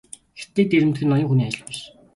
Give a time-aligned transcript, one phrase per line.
[0.39, 1.79] Хятадыг дээрэмдэх нь ноён хүний ажил биш.